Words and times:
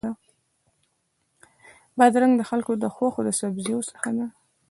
بادرنګ 1.97 2.33
د 2.37 2.41
خلکو 2.49 2.71
له 2.83 2.87
خوښو 2.95 3.21
سبزیو 3.39 3.87
څخه 3.89 4.09
دی. 4.15 4.25